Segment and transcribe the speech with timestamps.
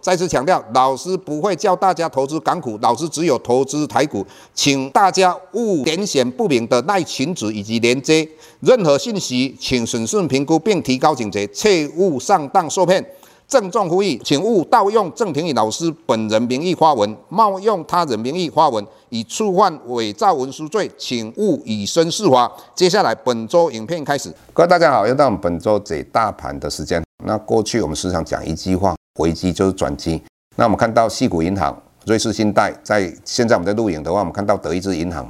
[0.00, 4.24] 再次强调，老师不会教大家投资港股，老师只有投资台股，
[4.54, 8.28] 请大家勿点选不明的赖群组以及连接，
[8.60, 13.04] 任何信息请审慎评估并提高警觉，切勿上当受骗。
[13.46, 22.52] 郑重呼吁，请勿盗用郑庭宇老师本人名义发文，冒用他人名义发文，以触犯伪造文书罪，请勿以身试法。
[22.74, 27.02] 接下来本周影片开始，各位大家好，又到我们本周解大盘的时间。
[27.24, 28.97] 那过去我们时常讲一句话。
[29.18, 30.20] 危机就是转机。
[30.56, 35.28] 那我们看到矽谷银行、瑞士信贷，在现在我们在录影的话，我们看到德意志银行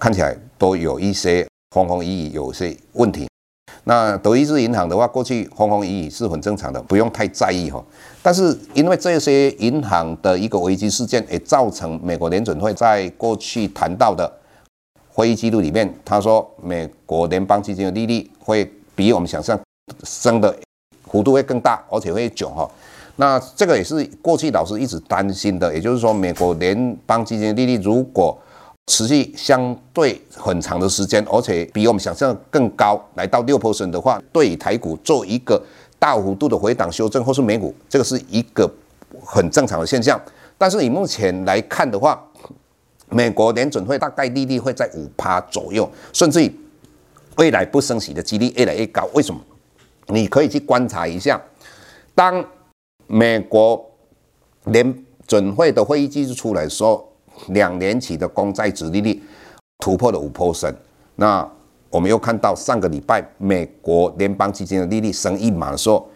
[0.00, 3.28] 看起来都有一些风风雨雨，有些问题。
[3.84, 7.82] 那德意志银行的话，过去风风雨雨是很正常的，不用太在意哈。
[8.22, 14.30] 但是因为这些银行的一个危机事件，也造成美国联准会在过去谈到的
[15.12, 19.58] 会议记录里面，他说美国联邦基金的利率会比我们想象
[20.04, 20.54] 升的
[21.04, 22.70] 幅度会更大，而且会久哈。
[23.20, 28.34] 那这个也是过去老师一直担心的，也就是说，美国联邦基金利率如果
[28.86, 35.62] 持续相对很长的时间，而且比我们想象更高，来到六 percent 的话，对台股做一个
[35.98, 38.66] 大幅度的回档修正，或是美股，这个是一个
[39.22, 40.18] 很正常的现象。
[40.56, 42.18] 但是以目前来看的话，
[43.10, 46.50] 美国联准会大概利率会在五趴左右，甚至
[47.36, 49.06] 未来不升息的几率越来越高。
[49.12, 49.38] 为什么？
[50.06, 51.38] 你可以去观察一下，
[52.14, 52.42] 当
[53.12, 53.84] 美国
[54.66, 57.04] 联准会的会议记录出来说，
[57.48, 59.20] 两年期的公债殖利率
[59.78, 60.72] 突破了五 percent。
[61.16, 61.44] 那
[61.90, 66.08] 我们又看到上个礼拜美国联邦基金的利率升一码的时候，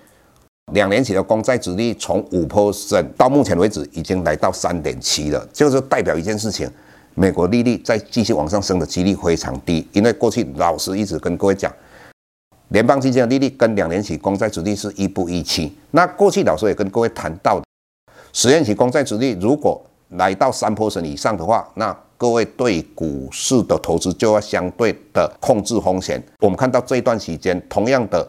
[0.73, 6.71] 两年期的公债殖利率从五 percent 到目前为止已经来到三点七了，就是代表一件事情，
[7.17, 9.85] 美国利率再继续往上升的几率非常低。
[9.93, 11.73] 因为过去老师一直跟各位讲。
[12.69, 15.73] 联邦基金的利率跟两年期公债殖利率是一不一期。
[15.93, 17.63] 那过去老师也跟各位谈到，
[18.33, 19.81] 十年期公债殖利率如果
[20.11, 26.21] 来到三坡升以上的话，那各位对股市的投资就要相对的控制风险。
[26.41, 28.27] 我们看到这一段时间，同样的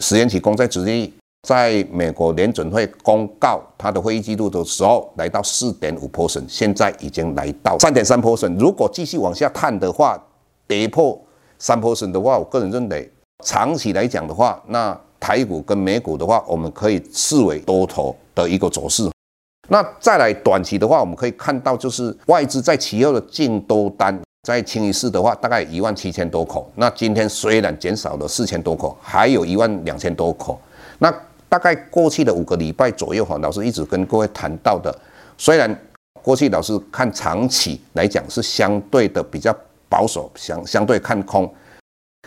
[0.00, 1.12] 十年期公债殖利率，
[1.46, 8.58] 在美国联准会公告它的会议记录的时候，来到四点五 percent，现在已经来到三点三 percent。
[8.58, 10.20] 如果继续往下探的话，
[10.66, 11.20] 跌破
[11.58, 13.08] 三 percent 的话，我个人认为。
[13.44, 19.08] 长期来讲的话，那台股跟美股的话，我们可以视为多头的一个走势。
[19.68, 26.68] 那再来短期的话，我们可以看到就是外资在期后的净多单，在清一色的话，大概一万七千多口。
[26.74, 30.60] 那今天虽然减少了四千多口，还有一万两千多口。
[30.98, 31.12] 那
[31.48, 34.92] 大概过去的五个礼拜左右哈，老师一直跟各位谈到的，
[35.36, 35.78] 虽然
[36.22, 39.56] 过去老师看长期来讲是相对的比较
[39.88, 41.48] 保守，相相对看空，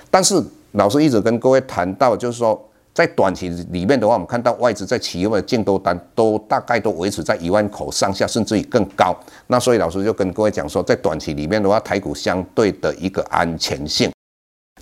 [0.10, 0.42] 但是。
[0.74, 2.60] 老师一直跟各位谈到，就是说，
[2.94, 9.16] 在短期里面的话，我们看到外资在期货的净多单都大概都维持在一万口上下，甚至于更高。
[9.48, 14.12] 那所以老师就跟各位讲说，在短期里面的话，台股相对的一个安全性，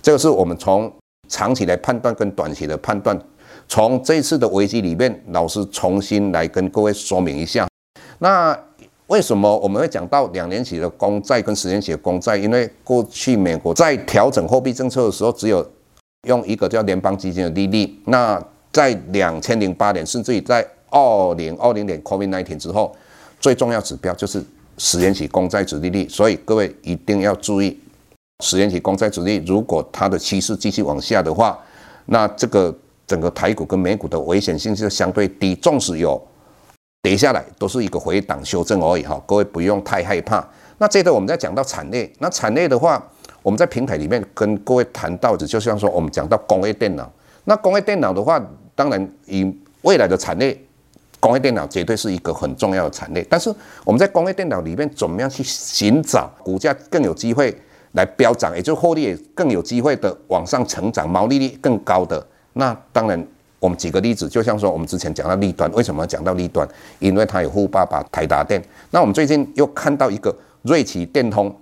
[0.00, 0.92] 这个是我们从
[1.28, 3.18] 长期来判断跟短期的判断。
[3.68, 7.68] 从这次的危机里面，老师重新来跟各位说明一下。
[8.18, 8.56] 那
[9.06, 12.36] 为什么我们会讲到两年期的公债跟十年期的公债？
[12.36, 15.64] 因为过去美国在调整货币政策的时候，只有
[16.28, 22.94] 用一个叫联邦基金的利率，那在两千零八年，甚至于在二零二零年 COVID-19 之后，
[23.40, 24.44] 最重要指标就是
[24.76, 26.06] 十年期公债殖利率。
[26.08, 27.80] 所以各位一定要注意，
[28.44, 31.58] 十年期公债殖利率如果它的趋势继续往下的话，
[32.04, 32.76] 那这个
[33.06, 36.22] 整个台股跟美股的危险性是相对低，纵使有
[37.00, 39.18] 跌下来，都是一个回档修正而已哈。
[39.26, 40.46] 各位不用太害怕。
[40.76, 43.02] 那接着我们再讲到产业，那产业的话。
[43.42, 47.10] 我们在平台里面跟各位谈到的，就像说我们讲到工业电脑，
[47.44, 48.38] 那工业电脑的话，
[48.74, 49.50] 当然以
[49.82, 50.54] 未来的产业，
[51.18, 53.26] 工业电脑绝对是一个很重要的产业。
[53.30, 53.50] 但是
[53.84, 57.56] 我们在工业电脑里面，怎么样去寻找股价更有机会
[57.92, 62.24] 来飙涨，也就获利更有机会的往上成长，毛利率更高的？
[62.52, 63.26] 那当然，
[63.58, 66.68] 我们举个例子，就像说我们之前讲到立端，为什么讲到立端？
[66.98, 68.62] 因为它有富爸爸台达电。
[68.90, 71.56] 那我们最近又看到一个瑞奇电通，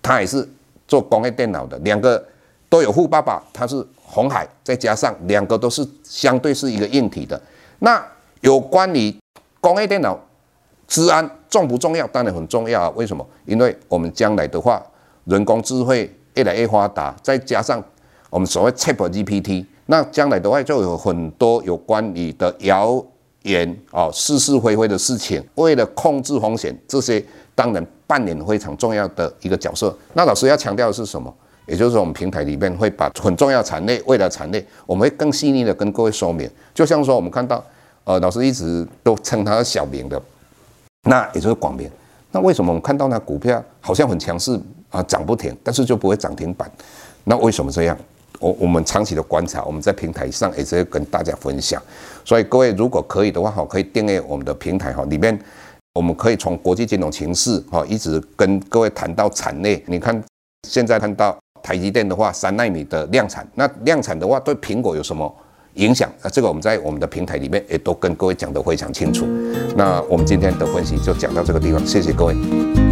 [0.00, 0.48] 它也是。
[0.92, 2.22] 做工业电脑的两个
[2.68, 7.40] 都有富爸爸，他是红海，再加上两个都是相对是一个硬体的。
[7.78, 8.06] 那
[8.42, 9.16] 有关于
[9.58, 10.18] 工业电脑
[10.86, 12.06] 治安重不重要？
[12.08, 12.92] 当然很重要啊。
[12.94, 13.26] 为什么？
[13.46, 14.82] 因为我们将来的话，
[15.24, 17.82] 人工智慧越来越发达，再加上
[18.28, 23.02] 我们所谓 ChatGPT，那将来的话就有很多有关你的谣
[23.44, 27.24] 言哦是是非非的事情，为了控制风险，这些
[27.54, 29.96] 当然扮演非常重要的一个角色。
[30.12, 31.34] 那老师要强调的是什么？
[31.64, 36.46] 也就是说，我们平台里面会把 很重要产业、未来产业，我们会更细腻的跟各位说明。
[36.74, 37.64] 就像说，我们看到，
[38.04, 40.20] 呃，老师一直都称它小明的，
[41.08, 41.90] 那也就是广明。
[42.32, 44.60] 那为什么我们看到那股票好像很强势
[44.90, 46.70] 啊，涨不停，但是就不会涨停板？
[47.24, 47.96] 那为什么这样？
[48.40, 51.80] 我我们长期的观察，我们在平台上也是会跟大家分享。
[52.24, 55.38] 所以各位如果可以的话，哈，可以订阅我们的平台，哈，里面
[55.94, 59.82] 我们可以从国际金融形势，哈，一直跟各位谈到产业。
[59.86, 60.22] 你看
[60.68, 61.36] 现在看到。
[61.64, 65.32] 台积电的话，三纳米的量产，那量产的话对苹果有什么
[65.74, 66.10] 影响？
[66.20, 69.24] 啊，这个我们在我们的平台里面也都跟各位讲得非常清楚。
[69.76, 72.91] 那我们今天的分析就讲到这个地方，谢谢各位。